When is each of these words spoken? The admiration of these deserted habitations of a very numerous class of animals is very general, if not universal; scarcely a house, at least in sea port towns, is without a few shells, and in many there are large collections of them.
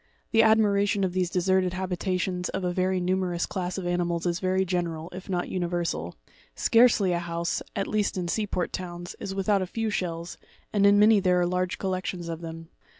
The 0.31 0.41
admiration 0.41 1.03
of 1.03 1.13
these 1.13 1.29
deserted 1.29 1.73
habitations 1.73 2.49
of 2.49 2.63
a 2.63 2.73
very 2.73 2.99
numerous 2.99 3.45
class 3.45 3.77
of 3.77 3.85
animals 3.85 4.25
is 4.25 4.39
very 4.39 4.65
general, 4.65 5.11
if 5.13 5.29
not 5.29 5.47
universal; 5.49 6.15
scarcely 6.55 7.11
a 7.13 7.19
house, 7.19 7.61
at 7.75 7.85
least 7.85 8.17
in 8.17 8.27
sea 8.27 8.47
port 8.47 8.73
towns, 8.73 9.15
is 9.19 9.35
without 9.35 9.61
a 9.61 9.67
few 9.67 9.91
shells, 9.91 10.39
and 10.73 10.87
in 10.87 10.97
many 10.97 11.19
there 11.19 11.39
are 11.39 11.45
large 11.45 11.77
collections 11.77 12.29
of 12.29 12.41
them. 12.41 12.69